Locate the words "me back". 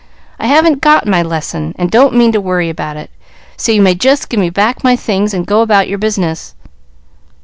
4.39-4.83